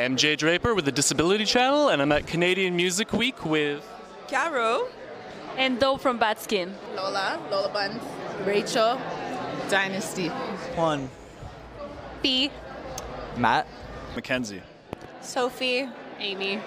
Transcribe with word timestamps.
Hi, 0.00 0.04
I'm 0.04 0.16
Jay 0.16 0.34
Draper 0.34 0.74
with 0.74 0.86
the 0.86 0.92
Disability 0.92 1.44
Channel, 1.44 1.90
and 1.90 2.00
I'm 2.00 2.10
at 2.10 2.26
Canadian 2.26 2.74
Music 2.74 3.12
Week 3.12 3.44
with. 3.44 3.86
Caro. 4.28 4.88
And 5.58 5.78
Doe 5.78 5.98
from 5.98 6.16
Bad 6.16 6.38
Skin. 6.38 6.72
Lola, 6.96 7.38
Lola 7.50 7.68
Buns. 7.68 8.02
Rachel. 8.46 8.98
Dynasty. 9.68 10.28
Juan. 10.74 11.10
B. 12.22 12.50
Matt. 13.36 13.66
Mackenzie. 14.14 14.62
Sophie. 15.20 15.86
Amy. 16.18 16.62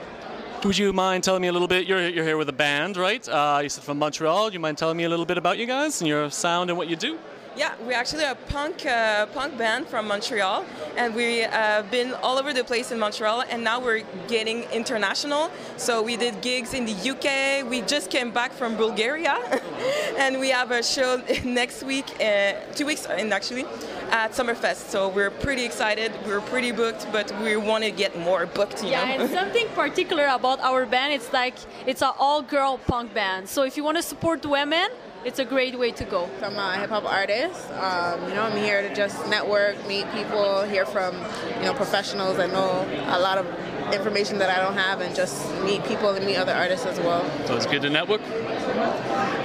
Would 0.64 0.78
you 0.78 0.94
mind 0.94 1.24
telling 1.24 1.42
me 1.42 1.48
a 1.48 1.52
little 1.52 1.68
bit? 1.68 1.88
You're, 1.88 2.08
you're 2.08 2.26
here 2.26 2.38
with 2.38 2.50
a 2.50 2.54
band, 2.54 2.98
right? 2.98 3.28
Uh, 3.28 3.62
you 3.64 3.70
said 3.70 3.84
from 3.84 3.98
Montreal. 3.98 4.50
Do 4.50 4.54
you 4.54 4.60
mind 4.60 4.78
telling 4.78 4.96
me 4.96 5.06
a 5.06 5.10
little 5.10 5.26
bit 5.26 5.40
about 5.40 5.58
you 5.58 5.66
guys 5.66 6.00
and 6.02 6.08
your 6.08 6.30
sound 6.30 6.70
and 6.70 6.78
what 6.78 6.88
you 6.88 6.96
do? 6.96 7.18
Yeah, 7.56 7.76
we're 7.86 7.94
actually 7.94 8.24
a 8.24 8.36
punk 8.50 8.84
uh, 8.84 9.28
punk 9.28 9.60
band 9.60 9.86
from 9.86 10.08
Montreal, 10.08 10.66
and 10.98 11.14
we've 11.14 11.46
uh, 11.46 11.84
been 11.92 12.16
all 12.24 12.40
over 12.40 12.52
the 12.52 12.64
place 12.64 12.92
in 12.92 12.98
Montreal, 12.98 13.44
and 13.48 13.64
now 13.64 13.80
we're 13.80 14.02
getting 14.28 14.64
international. 14.72 15.52
So 15.78 16.02
we 16.02 16.18
did 16.18 16.42
gigs 16.42 16.74
in 16.74 16.86
the 16.86 16.96
UK. 17.12 17.70
We 17.70 17.82
just 17.82 18.10
came 18.10 18.32
back 18.32 18.54
from 18.54 18.76
Bulgaria, 18.76 19.38
and 20.18 20.40
we 20.40 20.50
have 20.50 20.72
a 20.72 20.82
show 20.82 21.22
next 21.44 21.84
week, 21.84 22.08
uh, 22.20 22.54
two 22.74 22.88
weeks 22.88 23.06
in 23.06 23.32
actually, 23.32 23.66
at 24.10 24.32
Summerfest. 24.32 24.90
So 24.90 25.10
we're 25.10 25.30
pretty 25.30 25.64
excited. 25.64 26.12
We're 26.26 26.42
pretty 26.42 26.72
booked, 26.72 27.06
but 27.12 27.32
we 27.44 27.56
want 27.56 27.84
to 27.84 27.92
get 27.92 28.18
more 28.18 28.48
booked. 28.48 28.82
You 28.84 28.90
yeah, 28.90 29.06
know? 29.06 29.26
and 29.26 29.30
something 29.40 29.68
particular 29.76 30.26
about 30.26 30.60
our 30.62 30.88
band, 30.88 31.14
it's 31.14 31.32
like 31.32 31.54
it's 31.86 32.02
an 32.02 32.14
all-girl 32.18 32.80
punk 32.88 33.14
band. 33.14 33.48
So 33.48 33.62
if 33.62 33.78
you 33.78 33.84
want 33.84 33.98
to 33.98 34.04
support 34.04 34.44
women, 34.44 34.90
it's 35.26 35.40
a 35.40 35.46
great 35.46 35.78
way 35.78 35.92
to 35.92 36.04
go. 36.04 36.30
I'm 36.42 36.56
a 36.58 36.78
hip 36.78 36.90
hop 36.90 37.06
artist. 37.06 37.70
Um, 37.72 38.28
you 38.28 38.36
know, 38.36 38.44
I'm 38.44 38.58
here 38.58 38.82
to 38.82 38.94
just 38.94 39.28
network, 39.28 39.76
meet 39.88 40.10
people, 40.12 40.64
hear 40.64 40.86
from 40.86 41.16
you 41.58 41.64
know 41.64 41.74
professionals 41.74 42.38
that 42.38 42.52
know 42.52 42.86
a 43.08 43.20
lot 43.20 43.38
of 43.38 43.46
information 43.94 44.38
that 44.40 44.50
I 44.50 44.62
don't 44.62 44.78
have, 44.78 45.02
and 45.02 45.16
just 45.16 45.50
meet 45.64 45.84
people 45.86 46.10
and 46.10 46.26
meet 46.26 46.38
other 46.38 46.54
artists 46.54 46.86
as 46.86 47.00
well. 47.00 47.24
So 47.46 47.56
it's 47.56 47.66
good 47.66 47.82
to 47.84 47.90
network. 47.90 48.22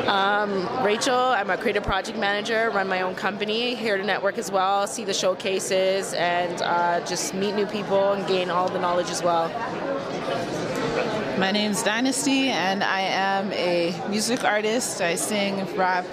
Um, 0.09 0.67
Rachel, 0.83 1.15
I'm 1.15 1.51
a 1.51 1.57
creative 1.57 1.83
project 1.83 2.19
manager, 2.19 2.71
run 2.71 2.89
my 2.89 3.03
own 3.03 3.15
company, 3.15 3.75
here 3.75 3.97
to 3.99 4.05
network 4.05 4.39
as 4.39 4.51
well, 4.51 4.87
see 4.87 5.05
the 5.05 5.13
showcases, 5.13 6.15
and 6.15 6.63
uh, 6.63 7.05
just 7.05 7.35
meet 7.35 7.55
new 7.55 7.67
people 7.67 8.13
and 8.13 8.27
gain 8.27 8.49
all 8.49 8.69
the 8.69 8.79
knowledge 8.79 9.11
as 9.11 9.23
well. 9.23 9.49
My 11.39 11.53
name's 11.53 11.85
Dynasty, 11.85 12.49
and 12.49 12.83
I 12.83 13.01
am 13.01 13.53
a 13.53 13.95
music 14.11 14.43
artist. 14.43 15.01
I 15.01 15.15
sing, 15.15 15.65
rap, 15.77 16.05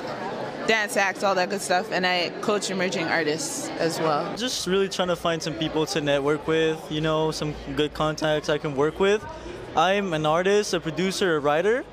dance 0.68 0.98
acts, 0.98 1.24
all 1.24 1.34
that 1.34 1.50
good 1.50 1.62
stuff, 1.62 1.92
and 1.92 2.06
I 2.06 2.30
coach 2.42 2.70
emerging 2.70 3.06
artists 3.06 3.68
as 3.80 4.00
well. 4.00 4.38
Just 4.38 4.68
really 4.68 4.88
trying 4.88 5.08
to 5.08 5.16
find 5.16 5.42
some 5.42 5.56
people 5.56 5.88
to 5.88 6.00
network 6.00 6.48
with, 6.48 6.80
you 6.92 7.02
know, 7.02 7.32
some 7.32 7.56
good 7.76 7.96
contacts 7.96 8.50
I 8.50 8.60
can 8.60 8.76
work 8.76 9.00
with. 9.00 9.26
I'm 9.76 10.14
an 10.14 10.28
artist, 10.28 10.76
a 10.76 10.80
producer, 10.80 11.38
a 11.38 11.40
writer. 11.40 11.84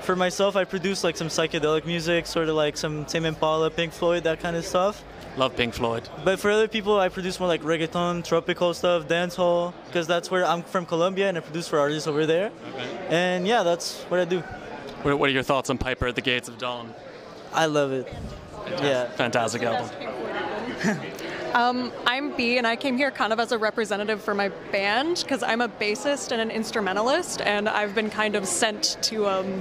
For 0.00 0.16
myself, 0.16 0.56
I 0.56 0.64
produce 0.64 1.04
like 1.04 1.18
some 1.18 1.28
psychedelic 1.28 1.84
music, 1.84 2.26
sort 2.26 2.48
of 2.48 2.54
like 2.54 2.78
some 2.78 3.04
Tame 3.04 3.26
Impala, 3.26 3.68
Pink 3.68 3.92
Floyd, 3.92 4.24
that 4.24 4.40
kind 4.40 4.56
of 4.56 4.64
stuff. 4.64 5.04
Love 5.40 5.56
Pink 5.56 5.72
Floyd. 5.72 6.06
But 6.22 6.38
for 6.38 6.50
other 6.50 6.68
people, 6.68 6.98
I 6.98 7.08
produce 7.08 7.40
more 7.40 7.48
like 7.48 7.62
reggaeton, 7.62 8.22
tropical 8.26 8.74
stuff, 8.74 9.08
dancehall, 9.08 9.72
because 9.86 10.06
that's 10.06 10.30
where 10.30 10.44
I'm 10.44 10.62
from 10.62 10.84
Colombia 10.84 11.30
and 11.30 11.38
I 11.38 11.40
produce 11.40 11.66
for 11.66 11.78
artists 11.78 12.06
over 12.06 12.26
there. 12.26 12.52
Okay. 12.74 13.06
And 13.08 13.46
yeah, 13.46 13.62
that's 13.62 14.02
what 14.10 14.20
I 14.20 14.26
do. 14.26 14.40
What 15.00 15.18
what 15.18 15.30
are 15.30 15.32
your 15.32 15.42
thoughts 15.42 15.70
on 15.70 15.78
Piper 15.78 16.08
at 16.08 16.14
the 16.14 16.20
Gates 16.20 16.46
of 16.50 16.58
Dawn? 16.58 16.92
I 17.54 17.64
love 17.64 17.90
it. 17.90 18.06
Yeah. 18.82 19.08
Fantastic 19.12 19.62
album. 19.62 19.88
Um, 21.52 21.90
I'm 22.06 22.36
B, 22.36 22.58
and 22.58 22.66
I 22.66 22.76
came 22.76 22.96
here 22.96 23.10
kind 23.10 23.32
of 23.32 23.40
as 23.40 23.50
a 23.50 23.58
representative 23.58 24.22
for 24.22 24.34
my 24.34 24.50
band 24.70 25.18
because 25.20 25.42
I'm 25.42 25.60
a 25.60 25.68
bassist 25.68 26.30
and 26.30 26.40
an 26.40 26.48
instrumentalist, 26.48 27.40
and 27.40 27.68
I've 27.68 27.92
been 27.92 28.08
kind 28.08 28.36
of 28.36 28.46
sent 28.46 28.98
to 29.02 29.26
um, 29.26 29.60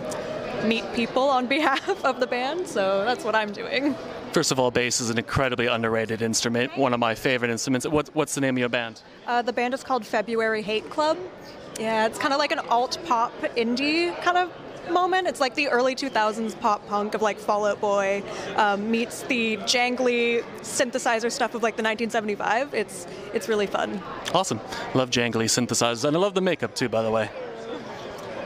meet 0.68 0.84
people 0.94 1.24
on 1.24 1.48
behalf 1.58 2.06
of 2.06 2.20
the 2.20 2.28
band, 2.28 2.68
so 2.68 3.04
that's 3.06 3.26
what 3.26 3.34
I'm 3.34 3.52
doing. 3.52 3.96
First 4.32 4.52
of 4.52 4.60
all, 4.60 4.70
bass 4.70 5.02
is 5.02 5.10
an 5.10 5.18
incredibly 5.18 5.66
underrated 5.66 6.22
instrument, 6.22 6.78
one 6.78 6.94
of 6.94 7.00
my 7.00 7.16
favorite 7.16 7.50
instruments. 7.50 7.88
What, 7.88 8.14
what's 8.14 8.36
the 8.36 8.42
name 8.42 8.56
of 8.56 8.60
your 8.60 8.70
band? 8.70 9.02
Uh, 9.26 9.42
the 9.42 9.52
band 9.52 9.74
is 9.74 9.84
called 9.84 10.06
February 10.06 10.62
Hate 10.62 10.88
Club. 10.92 11.18
Yeah, 11.80 12.06
it's 12.06 12.20
kind 12.20 12.32
of 12.32 12.38
like 12.38 12.52
an 12.52 12.60
alt 12.70 13.00
pop 13.06 13.34
indie 13.58 14.16
kind 14.22 14.38
of 14.38 14.52
moment. 14.92 15.28
It's 15.28 15.40
like 15.40 15.56
the 15.56 15.70
early 15.70 15.96
2000s 15.96 16.60
pop 16.60 16.88
punk 16.88 17.16
of 17.16 17.24
like 17.24 17.40
Fall 17.40 17.66
Out 17.66 17.82
Boy 17.82 18.24
um, 18.56 18.92
meets 18.92 19.24
the 19.24 19.58
jangly 19.58 20.44
synthesizer 20.62 21.32
stuff 21.32 21.56
of 21.56 21.64
like 21.64 21.76
the 21.76 21.84
1975. 21.84 22.74
It's 22.74 23.08
it's 23.34 23.48
really 23.48 23.68
fun. 23.68 24.02
Awesome. 24.34 24.60
Love 24.94 25.10
jangly 25.10 25.46
synthesizers, 25.46 26.06
and 26.06 26.16
I 26.16 26.20
love 26.20 26.36
the 26.36 26.42
makeup 26.42 26.76
too, 26.76 26.90
by 26.90 27.02
the 27.02 27.12
way. 27.12 27.30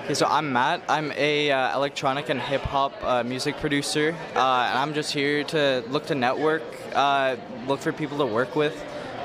Okay, 0.04 0.16
so 0.16 0.26
I'm 0.26 0.52
Matt. 0.52 0.82
I'm 0.90 1.14
a 1.14 1.50
uh, 1.50 1.78
electronic 1.78 2.28
and 2.28 2.38
hip 2.38 2.60
hop 2.60 2.92
uh, 3.02 3.24
music 3.24 3.56
producer, 3.56 4.14
uh, 4.36 4.68
and 4.68 4.78
I'm 4.78 4.94
just 4.94 5.14
here 5.14 5.46
to 5.46 5.82
look 5.88 6.08
to 6.08 6.16
network, 6.16 6.62
uh, 6.94 7.38
look 7.68 7.80
for 7.80 7.94
people 7.94 8.18
to 8.18 8.26
work 8.26 8.54
with, 8.54 8.76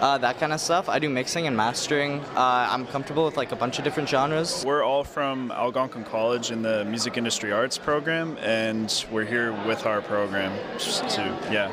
uh, 0.01 0.19
that 0.19 0.39
kind 0.39 0.53
of 0.53 0.61
stuff. 0.61 0.89
I 0.89 0.99
do 0.99 1.09
mixing 1.09 1.47
and 1.47 1.57
mastering. 1.57 2.21
Uh, 2.37 2.69
I'm 2.71 2.87
comfortable 2.87 3.25
with 3.25 3.37
like 3.37 3.53
a 3.53 3.57
bunch 3.57 3.79
of 3.79 3.85
different 3.85 4.09
genres. 4.09 4.65
We're 4.65 4.83
all 4.83 5.05
from 5.05 5.51
Algonquin 5.51 6.05
College 6.05 6.51
in 6.51 6.63
the 6.63 6.85
Music 6.85 7.17
Industry 7.17 7.53
Arts 7.53 7.79
program, 7.79 8.37
and 8.39 9.05
we're 9.11 9.25
here 9.25 9.53
with 9.67 9.87
our 9.87 10.01
program 10.01 10.53
just 10.79 11.09
to, 11.17 11.23
yeah. 11.51 11.67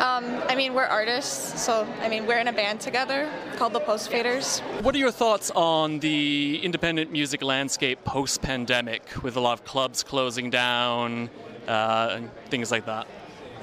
Um, 0.00 0.42
I 0.48 0.54
mean, 0.54 0.74
we're 0.74 0.84
artists, 0.84 1.62
so 1.62 1.86
I 2.00 2.08
mean, 2.08 2.26
we're 2.26 2.38
in 2.38 2.48
a 2.48 2.52
band 2.52 2.80
together 2.80 3.30
called 3.56 3.72
the 3.72 3.80
Post 3.80 4.10
Faders. 4.10 4.60
What 4.82 4.94
are 4.94 4.98
your 4.98 5.10
thoughts 5.10 5.50
on 5.52 6.00
the 6.00 6.60
independent 6.62 7.10
music 7.12 7.42
landscape 7.42 8.04
post 8.04 8.42
pandemic 8.42 9.02
with 9.22 9.36
a 9.36 9.40
lot 9.40 9.54
of 9.54 9.64
clubs 9.64 10.02
closing 10.02 10.50
down 10.50 11.30
uh, 11.66 12.16
and 12.16 12.30
things 12.50 12.70
like 12.70 12.86
that? 12.86 13.06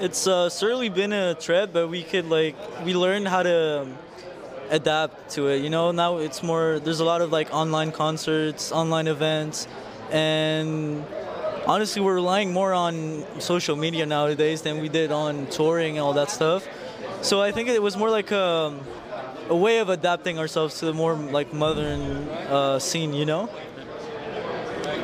It's 0.02 0.26
uh, 0.26 0.48
certainly 0.50 0.88
been 0.88 1.12
a 1.12 1.36
threat, 1.36 1.72
but 1.72 1.86
we 1.86 2.02
could 2.02 2.26
like 2.28 2.56
we 2.84 2.92
learned 2.92 3.28
how 3.28 3.44
to 3.44 3.82
um, 3.82 3.98
adapt 4.68 5.30
to 5.34 5.46
it. 5.46 5.62
You 5.62 5.70
know, 5.70 5.92
now 5.92 6.18
it's 6.18 6.42
more. 6.42 6.80
There's 6.80 6.98
a 6.98 7.04
lot 7.04 7.20
of 7.20 7.30
like 7.30 7.54
online 7.54 7.92
concerts, 7.92 8.72
online 8.72 9.06
events, 9.06 9.68
and 10.10 11.04
honestly, 11.68 12.02
we're 12.02 12.16
relying 12.16 12.52
more 12.52 12.72
on 12.74 13.24
social 13.38 13.76
media 13.76 14.04
nowadays 14.04 14.62
than 14.62 14.80
we 14.82 14.88
did 14.88 15.12
on 15.12 15.46
touring 15.46 15.98
and 15.98 16.04
all 16.04 16.14
that 16.14 16.30
stuff. 16.30 16.66
So 17.20 17.40
I 17.40 17.52
think 17.52 17.68
it 17.68 17.80
was 17.80 17.96
more 17.96 18.10
like 18.10 18.32
a, 18.32 18.76
a 19.50 19.54
way 19.54 19.78
of 19.78 19.88
adapting 19.88 20.36
ourselves 20.36 20.80
to 20.80 20.86
the 20.86 20.94
more 20.94 21.14
like 21.14 21.52
modern 21.52 22.28
uh, 22.50 22.80
scene. 22.80 23.14
You 23.14 23.24
know. 23.24 23.48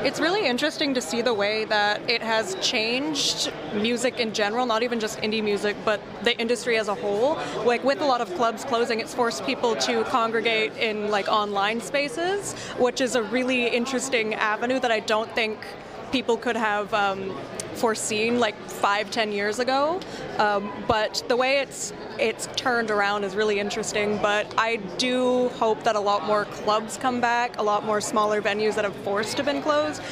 It's 0.05 0.21
really 0.21 0.47
interesting 0.47 0.95
to 0.95 1.01
see 1.01 1.23
the 1.23 1.35
way 1.35 1.65
that 1.65 2.09
it 2.09 2.23
has 2.23 2.57
changed 2.61 3.53
music 3.75 4.21
in 4.21 4.33
general, 4.33 4.67
not 4.67 4.83
even 4.83 5.01
just 5.01 5.19
indie 5.21 5.43
music, 5.43 5.77
but 5.85 6.01
the 6.23 6.39
industry 6.39 6.79
as 6.79 6.89
a 6.89 6.95
whole. 6.95 7.39
Like 7.65 7.83
with 7.85 8.01
a 8.01 8.05
lot 8.05 8.21
of 8.21 8.33
clubs 8.35 8.65
closing, 8.65 9.01
it's 9.01 9.15
forced 9.15 9.45
people 9.45 9.75
to 9.77 10.05
congregate 10.05 10.77
in 10.77 11.11
like 11.11 11.29
online 11.29 11.81
spaces, 11.81 12.53
which 12.79 13.01
is 13.01 13.15
a 13.15 13.23
really 13.23 13.67
interesting 13.67 14.35
avenue 14.35 14.79
that 14.81 14.93
I 14.93 15.01
don't 15.01 15.35
think 15.35 15.59
people 16.13 16.37
could 16.37 16.57
have 16.57 16.93
um, 16.93 17.37
foreseen 17.79 18.39
like 18.39 18.57
five, 18.69 19.11
ten 19.11 19.33
years 19.33 19.59
ago. 19.59 20.01
Um, 20.39 20.73
but 20.87 21.23
the 21.29 21.37
way 21.37 21.61
it's 21.61 21.93
it's 22.19 22.49
turned 22.57 22.91
around 22.91 23.25
is 23.25 23.35
really 23.37 23.59
interesting. 23.61 24.19
But 24.21 24.53
I 24.59 24.77
do 24.99 25.49
hope 25.51 25.83
that 25.85 25.97
a 25.97 26.01
lot 26.01 26.25
more 26.25 26.45
clubs 26.47 26.97
come 26.97 27.21
back, 27.21 27.59
a 27.59 27.63
lot 27.63 27.85
more 27.85 28.01
smaller 28.01 28.43
venues 28.43 28.75
that 28.75 28.85
have 28.85 28.97
forced 28.97 29.37
to 29.37 29.43
been 29.45 29.63
closed. 29.63 30.03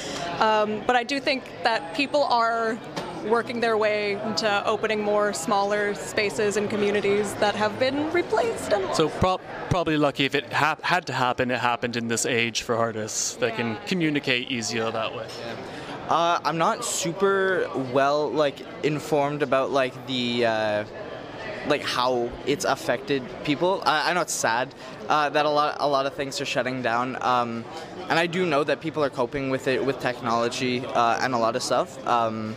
Um, 0.40 0.82
but 0.86 0.96
I 0.96 1.02
do 1.02 1.20
think 1.20 1.44
that 1.62 1.94
people 1.94 2.24
are 2.24 2.78
working 3.26 3.60
their 3.60 3.76
way 3.76 4.12
into 4.12 4.66
opening 4.66 5.00
more 5.02 5.32
smaller 5.32 5.94
spaces 5.94 6.56
and 6.56 6.70
communities 6.70 7.34
that 7.34 7.54
have 7.56 7.76
been 7.78 8.12
replaced. 8.12 8.72
And 8.72 8.94
So 8.94 9.08
pro- 9.08 9.40
probably 9.68 9.96
lucky 9.96 10.24
if 10.24 10.34
it 10.34 10.52
hap- 10.52 10.82
had 10.82 11.06
to 11.06 11.12
happen, 11.12 11.50
it 11.50 11.58
happened 11.58 11.96
in 11.96 12.06
this 12.08 12.24
age 12.24 12.62
for 12.62 12.76
artists 12.76 13.34
that 13.36 13.56
can 13.56 13.78
communicate 13.86 14.50
easier 14.50 14.90
that 14.90 15.14
way. 15.14 15.26
Uh, 16.08 16.38
I'm 16.44 16.56
not 16.56 16.84
super 16.84 17.68
well 17.92 18.30
like 18.30 18.60
informed 18.84 19.42
about 19.42 19.72
like 19.72 20.06
the 20.06 20.46
uh, 20.46 20.84
like 21.66 21.82
how 21.82 22.30
it's 22.46 22.64
affected 22.64 23.24
people. 23.42 23.82
I, 23.84 24.12
know 24.12 24.20
it's 24.20 24.32
sad 24.32 24.72
uh, 25.08 25.30
that 25.30 25.46
a 25.46 25.50
lot 25.50 25.78
a 25.80 25.88
lot 25.88 26.06
of 26.06 26.14
things 26.14 26.40
are 26.40 26.44
shutting 26.44 26.80
down, 26.80 27.20
um, 27.22 27.64
and 28.08 28.20
I 28.20 28.28
do 28.28 28.46
know 28.46 28.62
that 28.62 28.80
people 28.80 29.02
are 29.02 29.10
coping 29.10 29.50
with 29.50 29.66
it 29.66 29.84
with 29.84 29.98
technology 29.98 30.86
uh, 30.86 31.18
and 31.20 31.34
a 31.34 31.38
lot 31.38 31.56
of 31.56 31.62
stuff. 31.62 32.04
Um, 32.06 32.54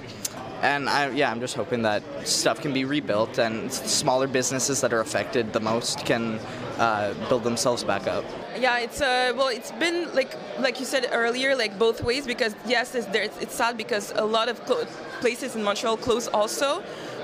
and 0.62 0.90
I, 0.90 1.10
yeah, 1.10 1.32
I'm 1.32 1.40
just 1.40 1.56
hoping 1.56 1.82
that 1.84 2.04
stuff 2.28 2.62
can 2.62 2.74
be 2.74 2.86
rebuilt 2.86 3.38
and 3.38 3.72
smaller 3.72 4.28
businesses 4.28 4.82
that 4.82 4.94
are 4.94 5.00
affected 5.00 5.54
the 5.54 5.60
most 5.60 6.06
can 6.06 6.40
uh, 6.78 7.14
build 7.30 7.44
themselves 7.44 7.84
back 7.84 8.08
up. 8.08 8.24
Yeah, 8.58 8.80
it's 8.80 9.02
uh, 9.02 9.34
well, 9.36 9.48
it's 9.48 9.72
been 9.74 10.14
like 10.14 10.36
like 10.60 10.80
you 10.80 10.86
said 10.86 11.08
earlier, 11.12 11.56
like 11.56 11.78
both 11.80 12.04
ways 12.04 12.26
because 12.26 12.56
yes, 12.66 12.96
it's 12.96 13.08
there. 13.08 13.24
It's, 13.24 13.56
sad 13.56 13.78
because 13.78 14.12
a 14.16 14.26
lot 14.26 14.48
of 14.50 14.64
clo- 14.66 14.86
places 15.20 15.56
in 15.56 15.64
Montreal 15.64 15.98
closed 15.98 16.30
also, 16.34 16.84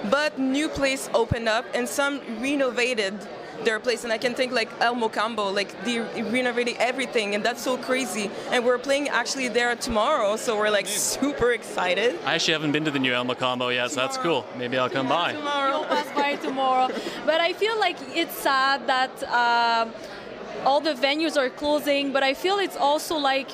but 0.09 0.37
new 0.37 0.67
place 0.67 1.09
opened 1.13 1.47
up 1.47 1.65
and 1.73 1.87
some 1.87 2.19
renovated 2.41 3.13
their 3.63 3.80
place. 3.80 4.04
And 4.04 4.12
I 4.12 4.18
can 4.18 4.34
think 4.34 4.52
like 4.52 4.69
El 4.80 4.96
Mocambo, 4.96 5.54
like 5.54 5.84
they 5.86 6.00
renovated 6.22 6.75
everything, 6.80 7.36
and 7.36 7.44
that's 7.44 7.62
so 7.62 7.78
crazy. 7.78 8.30
And 8.52 8.66
we're 8.66 8.78
playing 8.78 9.10
actually 9.10 9.48
there 9.48 9.75
tomorrow, 9.75 10.36
so 10.36 10.57
we're 10.57 10.69
like 10.69 10.88
super 10.88 11.52
excited. 11.52 12.19
I 12.25 12.36
actually 12.36 12.54
haven't 12.54 12.72
been 12.72 12.86
to 12.86 12.92
the 12.92 13.00
new 13.00 13.13
El 13.13 13.25
Mocambo 13.25 13.74
yet, 13.74 13.92
so 13.92 14.02
that's 14.02 14.18
cool. 14.18 14.46
Maybe 14.57 14.78
I'll 14.78 14.90
come 14.90 15.07
by. 15.07 15.34
You'll 15.34 15.86
pass 15.86 16.12
by 16.16 16.36
tomorrow. 16.36 16.90
But 17.25 17.42
I 17.42 17.54
feel 17.54 17.80
like 17.80 17.98
it's 18.16 18.36
sad 18.36 18.88
that 18.88 19.24
um 19.31 19.94
all 20.66 20.81
the 20.81 20.94
venues 20.94 21.38
are 21.38 21.50
closing. 21.50 22.12
But 22.12 22.24
I 22.24 22.34
feel 22.34 22.57
it's 22.57 22.78
also 22.78 23.16
like 23.18 23.50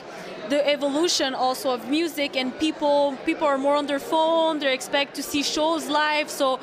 the 0.50 0.68
evolution 0.68 1.34
also 1.34 1.72
of 1.72 1.90
music 1.90 2.36
and 2.36 2.58
people 2.60 3.18
people 3.26 3.48
are 3.48 3.58
more 3.58 3.76
on 3.76 3.86
their 3.88 4.00
phone. 4.00 4.60
They 4.60 4.74
expect 4.74 5.16
to 5.16 5.24
see 5.24 5.44
shows 5.44 5.88
live. 5.88 6.30
So 6.30 6.60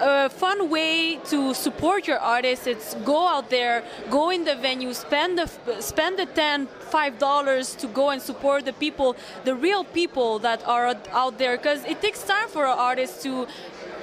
a 0.00 0.28
fun 0.28 0.70
way 0.70 1.16
to 1.24 1.54
support 1.54 2.06
your 2.06 2.18
artist 2.18 2.66
it's 2.66 2.94
go 3.04 3.28
out 3.28 3.50
there 3.50 3.82
go 4.10 4.30
in 4.30 4.44
the 4.44 4.54
venue 4.54 4.92
spend 4.92 5.38
the 5.38 5.46
spend 5.80 6.18
the 6.18 6.26
10 6.26 6.66
5 6.66 7.18
dollars 7.18 7.74
to 7.74 7.86
go 7.88 8.10
and 8.10 8.20
support 8.20 8.64
the 8.64 8.72
people 8.72 9.16
the 9.44 9.54
real 9.54 9.84
people 9.84 10.38
that 10.38 10.66
are 10.66 10.94
out 11.12 11.38
there 11.38 11.56
because 11.56 11.84
it 11.84 12.00
takes 12.00 12.22
time 12.22 12.48
for 12.48 12.64
an 12.64 12.78
artist 12.78 13.22
to 13.22 13.46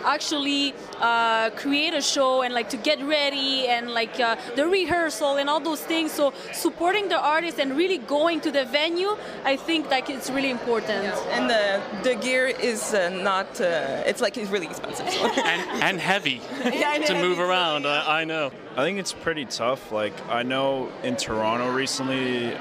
actually 0.06 0.74
uh, 1.00 1.50
create 1.52 1.94
a 1.94 2.02
show 2.02 2.42
and 2.42 2.54
like 2.54 2.70
to 2.70 2.78
get 2.78 3.02
ready 3.04 3.68
and 3.68 3.92
like 3.92 4.20
uh, 4.20 4.36
the 4.56 4.68
rehearsal 4.68 5.38
and 5.38 5.50
all 5.50 5.60
those 5.60 5.82
things 5.82 6.12
so 6.12 6.34
supporting 6.54 7.08
the 7.10 7.20
artist 7.20 7.60
and 7.60 7.76
really 7.78 7.98
going 7.98 8.40
to 8.42 8.52
the 8.52 8.66
venue 8.66 9.16
i 9.46 9.56
think 9.56 9.90
like 9.90 10.10
it's 10.10 10.30
really 10.30 10.50
important 10.50 11.06
And 11.32 11.50
the 11.50 11.82
the 12.04 12.16
gear 12.16 12.48
is 12.48 12.94
uh, 12.94 13.10
not. 13.10 13.60
Uh, 13.62 14.04
it's 14.10 14.22
like 14.22 14.38
it's 14.38 14.50
really 14.52 14.68
expensive. 14.68 15.10
So. 15.10 15.28
and, 15.54 15.62
and 15.84 16.00
heavy 16.00 16.42
Yeah, 16.64 16.96
and 16.96 17.06
to 17.06 17.14
move 17.14 17.38
heavy, 17.38 17.50
around. 17.50 17.86
I, 17.86 18.22
I 18.22 18.24
know. 18.26 18.52
I 18.76 18.82
think 18.84 19.00
it's 19.00 19.14
pretty 19.14 19.46
tough. 19.46 19.92
Like 19.92 20.14
I 20.30 20.44
know 20.44 20.90
in 21.04 21.16
Toronto 21.16 21.72
recently, 21.72 22.56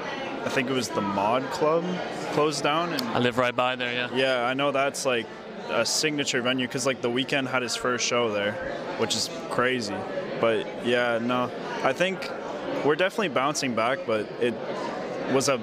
I 0.45 0.49
think 0.49 0.69
it 0.69 0.73
was 0.73 0.89
the 0.89 1.01
Mod 1.01 1.43
Club 1.51 1.83
closed 2.33 2.63
down, 2.63 2.93
and 2.93 3.01
I 3.15 3.19
live 3.19 3.37
right 3.37 3.55
by 3.55 3.75
there. 3.75 3.93
Yeah. 3.93 4.09
yeah, 4.15 4.45
I 4.51 4.53
know 4.53 4.71
that's 4.71 5.05
like 5.05 5.25
a 5.71 5.85
signature 5.85 6.41
venue 6.41 6.67
because 6.67 6.85
like 6.85 7.01
the 7.01 7.09
Weeknd 7.09 7.47
had 7.47 7.61
his 7.61 7.75
first 7.75 8.05
show 8.05 8.31
there, 8.31 8.53
which 8.97 9.15
is 9.15 9.29
crazy. 9.49 9.95
But 10.39 10.85
yeah, 10.85 11.19
no, 11.21 11.51
I 11.83 11.93
think 11.93 12.29
we're 12.85 12.95
definitely 12.95 13.29
bouncing 13.29 13.75
back, 13.75 13.99
but 14.05 14.29
it 14.41 14.53
was 15.33 15.49
a 15.49 15.59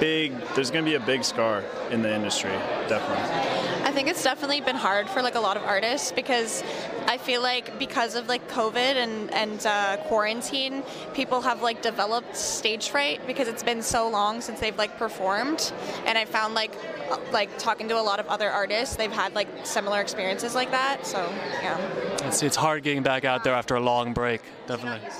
big. 0.00 0.32
There's 0.54 0.70
gonna 0.70 0.84
be 0.84 0.94
a 0.94 1.00
big 1.00 1.24
scar 1.24 1.64
in 1.90 2.02
the 2.02 2.14
industry, 2.14 2.52
definitely. 2.88 3.57
I 3.98 4.00
think 4.00 4.10
it's 4.10 4.22
definitely 4.22 4.60
been 4.60 4.76
hard 4.76 5.08
for 5.08 5.22
like 5.22 5.34
a 5.34 5.40
lot 5.40 5.56
of 5.56 5.64
artists 5.64 6.12
because 6.12 6.62
I 7.08 7.18
feel 7.18 7.42
like 7.42 7.80
because 7.80 8.14
of 8.14 8.28
like 8.28 8.48
COVID 8.48 8.94
and 8.94 9.34
and 9.34 9.66
uh, 9.66 9.96
quarantine, 10.04 10.84
people 11.14 11.40
have 11.40 11.62
like 11.62 11.82
developed 11.82 12.36
stage 12.36 12.90
fright 12.90 13.20
because 13.26 13.48
it's 13.48 13.64
been 13.64 13.82
so 13.82 14.08
long 14.08 14.40
since 14.40 14.60
they've 14.60 14.78
like 14.78 14.96
performed, 14.98 15.72
and 16.06 16.16
I 16.16 16.26
found 16.26 16.54
like 16.54 16.70
uh, 17.10 17.18
like 17.32 17.58
talking 17.58 17.88
to 17.88 17.98
a 17.98 18.06
lot 18.10 18.20
of 18.20 18.28
other 18.28 18.48
artists, 18.48 18.94
they've 18.94 19.10
had 19.10 19.34
like 19.34 19.48
similar 19.66 20.00
experiences 20.00 20.54
like 20.54 20.70
that. 20.70 21.04
So 21.04 21.18
yeah, 21.60 21.76
It's, 22.22 22.40
it's 22.44 22.54
hard 22.54 22.84
getting 22.84 23.02
back 23.02 23.24
out 23.24 23.42
there 23.42 23.54
after 23.54 23.74
a 23.74 23.80
long 23.80 24.14
break. 24.14 24.42
Definitely. 24.68 25.10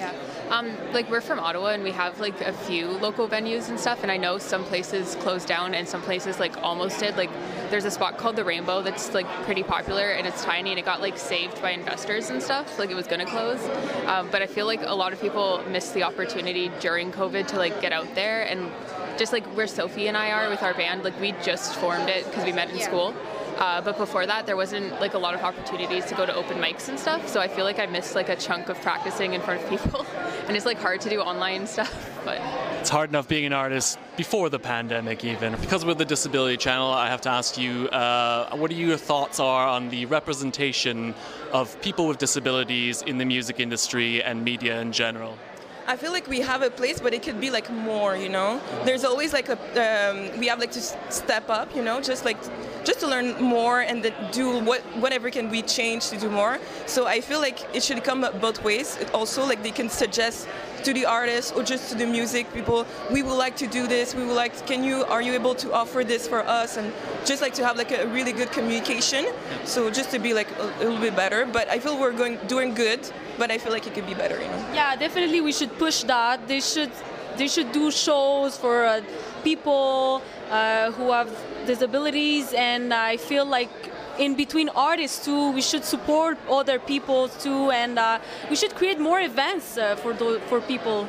Used 0.00 0.12
to 0.12 0.18
it 0.18 0.18
anymore. 0.18 0.44
Yeah. 0.50 0.56
Um, 0.56 0.92
like 0.92 1.08
we're 1.10 1.20
from 1.20 1.38
Ottawa 1.38 1.68
and 1.68 1.84
we 1.84 1.92
have 1.92 2.18
like 2.20 2.40
a 2.40 2.52
few 2.52 2.88
local 2.88 3.28
venues 3.28 3.68
and 3.68 3.78
stuff 3.78 4.02
and 4.02 4.10
I 4.10 4.16
know 4.16 4.38
some 4.38 4.64
places 4.64 5.14
closed 5.16 5.46
down 5.46 5.74
and 5.74 5.88
some 5.88 6.02
places 6.02 6.40
like 6.40 6.56
almost 6.62 6.98
did. 7.00 7.16
Like 7.16 7.30
there's 7.70 7.84
a 7.84 7.90
spot 7.90 8.18
called 8.18 8.36
the 8.36 8.44
Rainbow 8.44 8.82
that's 8.82 9.14
like 9.14 9.26
pretty 9.44 9.62
popular 9.62 10.10
and 10.10 10.26
it's 10.26 10.44
tiny 10.44 10.70
and 10.70 10.78
it 10.78 10.84
got 10.84 11.00
like 11.00 11.18
saved 11.18 11.60
by 11.62 11.70
investors 11.70 12.30
and 12.30 12.42
stuff. 12.42 12.78
Like 12.78 12.90
it 12.90 12.96
was 12.96 13.06
gonna 13.06 13.26
close. 13.26 13.64
Um, 14.06 14.28
but 14.30 14.42
I 14.42 14.46
feel 14.46 14.66
like 14.66 14.80
a 14.82 14.94
lot 14.94 15.12
of 15.12 15.20
people 15.20 15.62
missed 15.68 15.94
the 15.94 16.02
opportunity 16.02 16.70
during 16.80 17.12
COVID 17.12 17.46
to 17.48 17.56
like 17.56 17.80
get 17.80 17.92
out 17.92 18.14
there 18.14 18.42
and 18.42 18.70
just 19.18 19.32
like 19.32 19.44
where 19.48 19.66
Sophie 19.66 20.08
and 20.08 20.16
I 20.16 20.30
are 20.32 20.48
with 20.48 20.62
our 20.62 20.74
band, 20.74 21.04
like 21.04 21.18
we 21.20 21.32
just 21.42 21.74
formed 21.76 22.08
it 22.08 22.24
because 22.24 22.44
we 22.44 22.52
met 22.52 22.70
in 22.70 22.80
school. 22.80 23.14
Uh, 23.60 23.78
but 23.82 23.98
before 23.98 24.24
that, 24.24 24.46
there 24.46 24.56
wasn't 24.56 24.90
like 25.02 25.12
a 25.12 25.18
lot 25.18 25.34
of 25.34 25.42
opportunities 25.42 26.06
to 26.06 26.14
go 26.14 26.24
to 26.24 26.34
open 26.34 26.56
mics 26.56 26.88
and 26.88 26.98
stuff. 26.98 27.28
So 27.28 27.40
I 27.40 27.46
feel 27.46 27.66
like 27.66 27.78
I 27.78 27.84
missed 27.84 28.14
like 28.14 28.30
a 28.30 28.36
chunk 28.36 28.70
of 28.70 28.80
practicing 28.80 29.34
in 29.34 29.42
front 29.42 29.62
of 29.62 29.68
people, 29.68 30.06
and 30.48 30.56
it's 30.56 30.64
like 30.64 30.78
hard 30.78 31.02
to 31.02 31.10
do 31.10 31.20
online 31.20 31.66
stuff. 31.66 32.06
But 32.24 32.38
It's 32.80 32.90
hard 32.90 33.08
enough 33.08 33.28
being 33.28 33.46
an 33.46 33.54
artist 33.54 33.98
before 34.18 34.50
the 34.50 34.58
pandemic, 34.58 35.24
even. 35.24 35.56
Because 35.56 35.86
with 35.86 35.96
the 35.96 36.04
Disability 36.04 36.58
Channel, 36.58 36.90
I 36.90 37.08
have 37.08 37.22
to 37.22 37.30
ask 37.30 37.56
you, 37.56 37.88
uh, 37.88 38.54
what 38.56 38.70
are 38.70 38.74
your 38.74 38.98
thoughts 38.98 39.40
are 39.40 39.66
on 39.66 39.88
the 39.88 40.04
representation 40.04 41.14
of 41.50 41.80
people 41.80 42.06
with 42.06 42.18
disabilities 42.18 43.00
in 43.00 43.16
the 43.16 43.24
music 43.24 43.58
industry 43.58 44.22
and 44.22 44.44
media 44.44 44.82
in 44.82 44.92
general? 44.92 45.38
I 45.86 45.96
feel 45.96 46.12
like 46.12 46.26
we 46.28 46.40
have 46.40 46.62
a 46.62 46.70
place, 46.70 47.00
but 47.00 47.12
it 47.14 47.22
could 47.22 47.40
be 47.40 47.50
like 47.50 47.70
more, 47.70 48.16
you 48.16 48.28
know. 48.28 48.60
There's 48.84 49.04
always 49.04 49.32
like 49.32 49.48
a 49.48 49.58
um, 49.84 50.38
we 50.38 50.46
have 50.46 50.58
like 50.58 50.72
to 50.72 50.80
step 50.80 51.48
up, 51.48 51.74
you 51.74 51.82
know, 51.82 52.00
just 52.00 52.24
like 52.24 52.38
just 52.84 53.00
to 53.00 53.06
learn 53.06 53.40
more 53.40 53.80
and 53.80 54.02
then 54.04 54.14
do 54.32 54.58
what 54.60 54.80
whatever 55.02 55.30
can 55.30 55.50
we 55.50 55.62
change 55.62 56.08
to 56.10 56.16
do 56.16 56.30
more. 56.30 56.58
So 56.86 57.06
I 57.06 57.20
feel 57.20 57.40
like 57.40 57.58
it 57.74 57.82
should 57.82 58.02
come 58.04 58.26
both 58.40 58.62
ways. 58.64 58.98
Also 59.12 59.44
like 59.44 59.62
they 59.62 59.70
can 59.70 59.88
suggest 59.88 60.48
to 60.84 60.92
the 60.94 61.04
artists 61.04 61.52
or 61.52 61.62
just 61.62 61.90
to 61.90 61.94
the 61.94 62.06
music 62.06 62.52
people, 62.54 62.86
we 63.10 63.22
would 63.22 63.36
like 63.36 63.56
to 63.56 63.66
do 63.66 63.86
this. 63.86 64.14
We 64.14 64.24
would 64.24 64.36
like, 64.36 64.66
can 64.66 64.82
you 64.82 65.04
are 65.04 65.22
you 65.22 65.32
able 65.34 65.54
to 65.56 65.72
offer 65.72 66.04
this 66.04 66.26
for 66.26 66.40
us 66.40 66.76
and 66.76 66.92
just 67.24 67.42
like 67.42 67.54
to 67.54 67.66
have 67.66 67.76
like 67.76 67.92
a 67.92 68.06
really 68.08 68.32
good 68.32 68.50
communication. 68.52 69.26
So 69.64 69.90
just 69.90 70.10
to 70.12 70.18
be 70.18 70.32
like 70.34 70.50
a, 70.58 70.62
a 70.62 70.84
little 70.84 71.00
bit 71.00 71.16
better. 71.16 71.44
But 71.46 71.68
I 71.68 71.78
feel 71.78 71.98
we're 71.98 72.12
going 72.12 72.38
doing 72.46 72.74
good, 72.74 73.00
but 73.40 73.50
I 73.50 73.56
feel 73.56 73.72
like 73.72 73.86
it 73.86 73.94
could 73.94 74.06
be 74.06 74.18
better, 74.24 74.36
you 74.44 74.48
know. 74.52 74.60
yeah 74.80 74.94
definitely 75.06 75.40
we 75.40 75.52
should 75.58 75.72
push 75.84 75.98
that 76.14 76.36
they 76.46 76.60
should 76.60 76.92
they 77.40 77.48
should 77.48 77.72
do 77.72 77.90
shows 77.90 78.52
for 78.62 78.76
uh, 78.84 79.00
people 79.42 80.22
uh, 80.50 80.90
who 80.96 81.06
have 81.18 81.30
disabilities 81.72 82.52
and 82.70 82.92
i 82.92 83.16
feel 83.16 83.46
like 83.58 83.72
in 84.18 84.34
between 84.34 84.68
artists 84.90 85.24
too 85.24 85.42
we 85.58 85.62
should 85.70 85.84
support 85.84 86.36
other 86.58 86.78
people 86.92 87.28
too 87.44 87.70
and 87.70 87.98
uh, 87.98 88.18
we 88.50 88.56
should 88.60 88.74
create 88.80 88.98
more 88.98 89.20
events 89.20 89.66
uh, 89.78 89.96
for 90.02 90.12
the, 90.12 90.40
for 90.48 90.60
people 90.72 91.08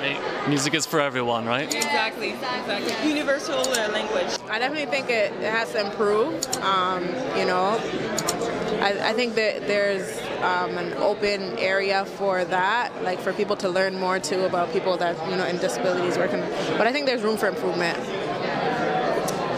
Hey, 0.00 0.16
music 0.48 0.74
is 0.74 0.86
for 0.86 1.00
everyone, 1.00 1.44
right? 1.44 1.74
Exactly. 1.74 2.30
Exactly. 2.30 3.08
Universal 3.08 3.58
uh, 3.58 3.88
language. 3.88 4.30
I 4.48 4.60
definitely 4.60 4.86
think 4.94 5.10
it, 5.10 5.32
it 5.32 5.50
has 5.58 5.72
to 5.72 5.80
improve. 5.86 6.30
Um, 6.62 7.02
you 7.36 7.44
know, 7.44 7.66
I, 8.80 9.10
I 9.10 9.12
think 9.12 9.34
that 9.34 9.66
there's 9.66 10.06
um, 10.42 10.78
an 10.78 10.94
open 10.94 11.58
area 11.58 12.04
for 12.04 12.44
that, 12.44 13.02
like 13.02 13.18
for 13.20 13.32
people 13.32 13.56
to 13.56 13.68
learn 13.68 13.98
more 13.98 14.18
too 14.18 14.44
about 14.44 14.72
people 14.72 14.96
that 14.96 15.16
you 15.30 15.36
know 15.36 15.46
in 15.46 15.58
disabilities 15.58 16.16
working. 16.16 16.40
But 16.76 16.86
I 16.86 16.92
think 16.92 17.06
there's 17.06 17.22
room 17.22 17.36
for 17.36 17.48
improvement. 17.48 17.98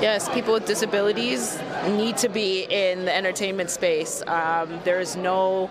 Yes, 0.00 0.30
people 0.30 0.54
with 0.54 0.64
disabilities 0.64 1.60
need 1.88 2.16
to 2.18 2.30
be 2.30 2.62
in 2.70 3.04
the 3.04 3.14
entertainment 3.14 3.68
space. 3.68 4.22
Um, 4.26 4.80
there's 4.82 5.14
no 5.14 5.68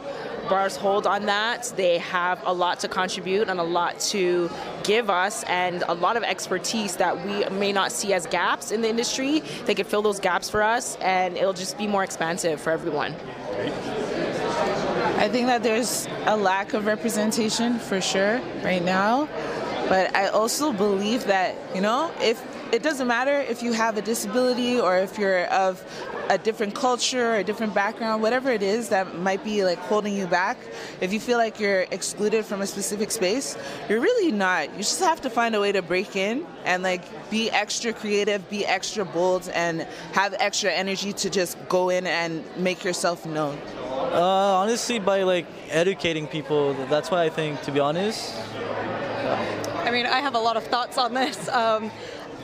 bars 0.47 0.75
hold 0.75 1.07
on 1.07 1.25
that. 1.25 1.73
They 1.75 1.97
have 1.97 2.39
a 2.45 2.53
lot 2.53 2.79
to 2.81 2.87
contribute 2.87 3.49
and 3.49 3.59
a 3.59 3.63
lot 3.63 3.99
to 4.11 4.49
give 4.83 5.09
us, 5.09 5.43
and 5.45 5.83
a 5.87 5.95
lot 5.95 6.15
of 6.15 6.21
expertise 6.21 6.95
that 6.97 7.25
we 7.25 7.43
may 7.57 7.71
not 7.71 7.91
see 7.91 8.13
as 8.13 8.27
gaps 8.27 8.71
in 8.71 8.81
the 8.81 8.89
industry. 8.89 9.39
They 9.65 9.73
could 9.73 9.87
fill 9.87 10.03
those 10.03 10.19
gaps 10.19 10.47
for 10.47 10.61
us, 10.61 10.95
and 10.97 11.35
it'll 11.35 11.53
just 11.53 11.75
be 11.77 11.87
more 11.87 12.03
expansive 12.03 12.61
for 12.61 12.69
everyone. 12.69 13.15
I 15.19 15.27
think 15.27 15.47
that 15.47 15.63
there's 15.63 16.07
a 16.27 16.37
lack 16.37 16.73
of 16.73 16.85
representation 16.85 17.77
for 17.77 17.99
sure 17.99 18.39
right 18.63 18.81
now. 18.81 19.27
But 19.89 20.15
I 20.15 20.27
also 20.27 20.71
believe 20.71 21.25
that, 21.25 21.57
you 21.75 21.81
know, 21.81 22.09
if 22.21 22.41
it 22.71 22.83
doesn't 22.83 23.07
matter 23.07 23.33
if 23.33 23.61
you 23.61 23.73
have 23.73 23.97
a 23.97 24.01
disability 24.01 24.79
or 24.79 24.97
if 24.97 25.17
you're 25.17 25.45
of 25.47 25.83
a 26.29 26.37
different 26.37 26.73
culture 26.73 27.33
or 27.33 27.35
a 27.35 27.43
different 27.43 27.73
background, 27.73 28.21
whatever 28.21 28.49
it 28.49 28.63
is 28.63 28.89
that 28.89 29.17
might 29.17 29.43
be 29.43 29.65
like 29.65 29.79
holding 29.79 30.15
you 30.15 30.25
back, 30.25 30.57
if 31.01 31.11
you 31.11 31.19
feel 31.19 31.37
like 31.37 31.59
you're 31.59 31.81
excluded 31.91 32.45
from 32.45 32.61
a 32.61 32.67
specific 32.67 33.11
space, 33.11 33.57
you're 33.89 33.99
really 33.99 34.31
not. 34.31 34.71
You 34.71 34.77
just 34.77 35.01
have 35.01 35.19
to 35.21 35.29
find 35.29 35.53
a 35.53 35.59
way 35.59 35.73
to 35.73 35.81
break 35.81 36.15
in 36.15 36.45
and 36.63 36.81
like 36.81 37.03
be 37.29 37.51
extra 37.51 37.91
creative, 37.91 38.49
be 38.49 38.65
extra 38.65 39.03
bold, 39.03 39.49
and 39.53 39.81
have 40.13 40.33
extra 40.39 40.71
energy 40.71 41.11
to 41.11 41.29
just 41.29 41.57
go 41.67 41.89
in 41.89 42.07
and 42.07 42.41
make 42.55 42.85
yourself 42.85 43.25
known. 43.25 43.59
Uh, 44.11 44.55
honestly, 44.55 44.97
by 44.97 45.21
like 45.21 45.45
educating 45.69 46.25
people, 46.25 46.73
that's 46.87 47.11
why 47.11 47.23
I 47.23 47.29
think, 47.29 47.61
to 47.61 47.71
be 47.71 47.79
honest. 47.79 48.35
I 49.85 49.91
mean, 49.91 50.07
I 50.07 50.19
have 50.19 50.33
a 50.33 50.39
lot 50.39 50.57
of 50.57 50.63
thoughts 50.63 50.97
on 50.97 51.13
this. 51.13 51.47
Um, 51.49 51.91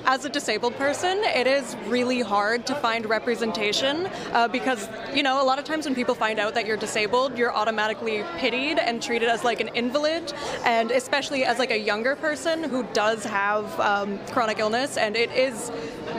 as 0.05 0.23
a 0.23 0.29
disabled 0.29 0.75
person, 0.75 1.17
it 1.23 1.47
is 1.47 1.75
really 1.87 2.21
hard 2.21 2.67
to 2.67 2.75
find 2.75 3.07
representation 3.07 4.07
uh, 4.33 4.47
because, 4.47 4.87
you 5.15 5.23
know, 5.23 5.41
a 5.41 5.43
lot 5.43 5.57
of 5.57 5.65
times 5.65 5.85
when 5.85 5.95
people 5.95 6.13
find 6.13 6.37
out 6.37 6.53
that 6.53 6.67
you're 6.67 6.77
disabled, 6.77 7.35
you're 7.35 7.53
automatically 7.53 8.23
pitied 8.37 8.77
and 8.77 9.01
treated 9.01 9.27
as 9.27 9.43
like 9.43 9.59
an 9.61 9.69
invalid, 9.69 10.31
and 10.63 10.91
especially 10.91 11.43
as 11.43 11.57
like 11.57 11.71
a 11.71 11.79
younger 11.79 12.15
person 12.15 12.63
who 12.63 12.83
does 12.93 13.23
have 13.23 13.79
um, 13.79 14.19
chronic 14.27 14.59
illness, 14.59 14.97
and 14.97 15.15
it 15.15 15.31
is 15.31 15.71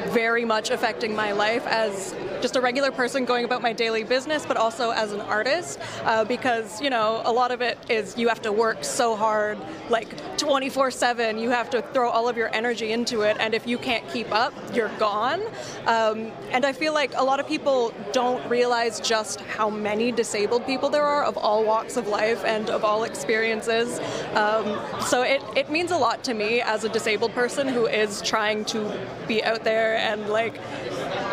very 0.08 0.44
much 0.44 0.70
affecting 0.70 1.14
my 1.14 1.30
life 1.30 1.64
as 1.68 2.12
just 2.46 2.54
a 2.54 2.60
regular 2.60 2.92
person 2.92 3.24
going 3.24 3.44
about 3.44 3.60
my 3.60 3.72
daily 3.72 4.04
business, 4.04 4.46
but 4.46 4.56
also 4.56 4.92
as 4.92 5.10
an 5.10 5.20
artist, 5.22 5.80
uh, 6.04 6.24
because 6.24 6.80
you 6.80 6.88
know 6.88 7.20
a 7.24 7.32
lot 7.32 7.50
of 7.50 7.60
it 7.60 7.76
is 7.88 8.16
you 8.16 8.28
have 8.28 8.40
to 8.40 8.52
work 8.52 8.84
so 8.84 9.16
hard, 9.16 9.58
like 9.90 10.08
24/7. 10.36 11.40
You 11.40 11.50
have 11.50 11.70
to 11.70 11.82
throw 11.92 12.08
all 12.08 12.28
of 12.28 12.36
your 12.36 12.54
energy 12.54 12.92
into 12.92 13.22
it, 13.22 13.36
and 13.40 13.52
if 13.52 13.66
you 13.66 13.78
can't 13.78 14.08
keep 14.10 14.30
up, 14.32 14.54
you're 14.72 14.96
gone. 14.96 15.42
Um, 15.86 16.30
and 16.52 16.64
I 16.64 16.72
feel 16.72 16.94
like 16.94 17.10
a 17.16 17.24
lot 17.24 17.40
of 17.40 17.48
people 17.48 17.92
don't 18.12 18.48
realize 18.48 19.00
just 19.00 19.40
how 19.40 19.68
many 19.68 20.12
disabled 20.12 20.66
people 20.66 20.88
there 20.88 21.02
are 21.02 21.24
of 21.24 21.36
all 21.36 21.64
walks 21.64 21.96
of 21.96 22.06
life 22.06 22.44
and 22.44 22.70
of 22.70 22.84
all 22.84 23.02
experiences. 23.02 23.98
Um, 24.34 24.78
so 25.00 25.22
it, 25.22 25.42
it 25.56 25.68
means 25.68 25.90
a 25.90 25.96
lot 25.96 26.22
to 26.24 26.34
me 26.34 26.60
as 26.60 26.84
a 26.84 26.88
disabled 26.88 27.32
person 27.32 27.66
who 27.66 27.86
is 27.86 28.22
trying 28.22 28.64
to 28.66 28.78
be 29.26 29.42
out 29.42 29.64
there 29.64 29.96
and 29.96 30.28
like 30.28 30.60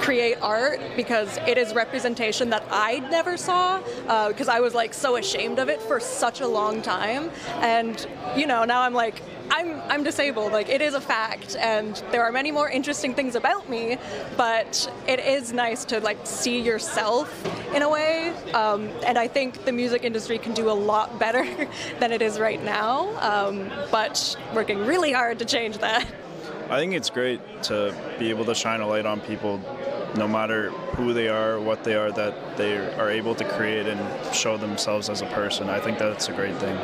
create 0.03 0.38
art 0.41 0.81
because 0.98 1.38
it 1.48 1.57
is 1.57 1.74
representation 1.74 2.50
that 2.50 2.63
I 2.69 3.00
never 3.10 3.38
saw 3.38 3.79
because 4.27 4.50
uh, 4.50 4.53
I 4.53 4.60
was 4.60 4.75
like 4.75 4.93
so 4.93 5.15
ashamed 5.15 5.60
of 5.60 5.69
it 5.69 5.81
for 5.81 6.00
such 6.01 6.41
a 6.41 6.48
long 6.48 6.81
time. 6.81 7.31
And 7.62 8.05
you 8.36 8.45
know 8.45 8.65
now 8.65 8.81
I'm 8.81 8.93
like 8.93 9.22
I'm 9.50 9.79
I'm 9.89 10.03
disabled. 10.03 10.51
Like 10.51 10.67
it 10.67 10.81
is 10.81 10.93
a 10.93 11.00
fact 11.00 11.55
and 11.55 11.95
there 12.12 12.22
are 12.22 12.33
many 12.33 12.51
more 12.51 12.69
interesting 12.69 13.13
things 13.13 13.36
about 13.36 13.69
me 13.69 13.98
but 14.36 14.91
it 15.07 15.19
is 15.19 15.53
nice 15.53 15.86
to 15.86 16.01
like 16.01 16.17
see 16.25 16.60
yourself 16.60 17.29
in 17.74 17.81
a 17.81 17.89
way. 17.89 18.33
Um, 18.53 18.89
and 19.05 19.17
I 19.17 19.29
think 19.29 19.63
the 19.63 19.72
music 19.72 20.03
industry 20.03 20.38
can 20.38 20.53
do 20.53 20.69
a 20.69 20.77
lot 20.91 21.17
better 21.25 21.45
than 22.00 22.12
it 22.12 22.22
is 22.22 22.39
right 22.39 22.62
now 22.62 23.07
um, 23.19 23.72
but 23.89 24.36
working 24.53 24.79
really 24.79 25.13
hard 25.13 25.39
to 25.39 25.45
change 25.45 25.77
that. 25.77 26.05
I 26.69 26.77
think 26.77 26.93
it's 26.93 27.10
great 27.10 27.39
to 27.63 27.95
be 28.17 28.29
able 28.29 28.45
to 28.45 28.55
shine 28.55 28.81
a 28.81 28.88
light 28.88 29.05
on 29.05 29.22
people 29.22 29.62
no 30.15 30.27
matter 30.27 30.70
who 30.96 31.13
they 31.13 31.27
are, 31.27 31.60
what 31.60 31.84
they 31.84 31.96
are, 31.96 32.12
that 32.12 32.58
they 32.58 32.77
are 32.96 33.10
able 33.10 33.36
to 33.36 33.43
create 33.43 33.88
and 33.88 34.36
show 34.36 34.58
themselves 34.58 35.10
as 35.10 35.22
a 35.22 35.25
person. 35.27 35.70
I 35.70 35.79
think 35.79 35.98
that's 35.98 36.29
a 36.29 36.34
great 36.34 36.55
thing. 36.58 36.75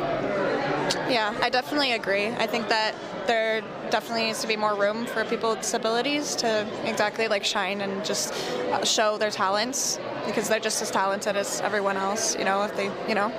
Yeah, 1.10 1.36
I 1.40 1.50
definitely 1.50 1.92
agree. 1.92 2.28
I 2.28 2.46
think 2.46 2.68
that 2.68 2.94
there 3.26 3.62
definitely 3.90 4.24
needs 4.24 4.40
to 4.40 4.48
be 4.48 4.56
more 4.56 4.74
room 4.74 5.06
for 5.06 5.24
people 5.24 5.50
with 5.50 5.60
disabilities 5.60 6.34
to 6.36 6.66
exactly 6.84 7.28
like 7.28 7.44
shine 7.44 7.80
and 7.80 8.04
just 8.04 8.32
uh, 8.72 8.84
show 8.84 9.18
their 9.18 9.30
talents 9.30 9.98
because 10.26 10.48
they're 10.48 10.60
just 10.60 10.82
as 10.82 10.90
talented 10.90 11.36
as 11.36 11.60
everyone 11.60 11.96
else, 11.96 12.36
you 12.36 12.44
know, 12.44 12.62
if 12.62 12.76
they, 12.76 12.90
you 13.08 13.14
know. 13.14 13.32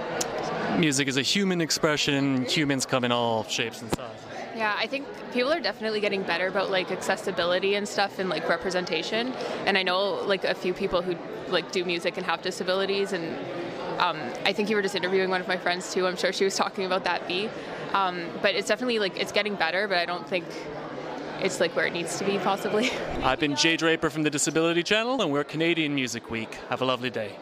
Music 0.78 1.08
is 1.08 1.18
a 1.18 1.22
human 1.22 1.62
expression. 1.62 2.46
Humans 2.46 2.86
come 2.86 3.04
in 3.04 3.12
all 3.12 3.44
shapes 3.46 3.82
and 3.82 3.94
sizes. 3.96 4.31
Yeah, 4.56 4.76
I 4.78 4.88
think 4.88 5.08
people 5.34 5.52
are 5.52 5.60
definitely 5.60 6.02
getting 6.02 6.24
better 6.24 6.48
about 6.48 6.70
like 6.70 6.92
accessibility 6.92 7.76
and 7.76 7.88
stuff 7.88 8.20
and 8.20 8.30
like 8.30 8.48
representation. 8.50 9.34
And 9.66 9.78
I 9.78 9.84
know 9.84 10.24
like 10.26 10.44
a 10.44 10.54
few 10.54 10.74
people 10.74 11.02
who 11.02 11.16
like 11.48 11.72
do 11.72 11.86
music 11.86 12.18
and 12.18 12.26
have 12.26 12.42
disabilities 12.42 13.14
and 13.14 13.38
um, 14.00 14.18
I 14.46 14.54
think 14.54 14.70
you 14.70 14.76
were 14.76 14.82
just 14.82 14.96
interviewing 14.96 15.30
one 15.30 15.42
of 15.42 15.48
my 15.48 15.58
friends 15.58 15.94
too. 15.94 16.08
I'm 16.08 16.18
sure 16.18 16.34
she 16.34 16.44
was 16.44 16.56
talking 16.56 16.86
about 16.86 17.04
that 17.04 17.28
B. 17.28 17.50
Um, 17.94 18.26
but 18.42 18.56
it's 18.56 18.68
definitely 18.68 19.00
like 19.00 19.20
it's 19.20 19.32
getting 19.32 19.56
better, 19.56 19.88
but 19.88 19.98
I 19.98 20.06
don't 20.06 20.28
think 20.28 20.46
it's 21.42 21.60
like 21.60 21.76
where 21.76 21.86
it 21.86 21.94
needs 21.94 22.18
to 22.18 22.26
be 22.26 22.38
possibly. 22.40 22.90
I've 23.24 23.40
been 23.40 23.56
Jay 23.56 23.78
Draper 23.78 24.10
from 24.10 24.24
the 24.24 24.30
Disability 24.30 24.84
Channel 24.84 25.22
and 25.22 25.32
we're 25.32 25.44
Canadian 25.44 25.94
Music 25.94 26.32
Week. 26.32 26.56
Have 26.70 26.82
a 26.82 26.86
lovely 26.86 27.10
day. 27.10 27.36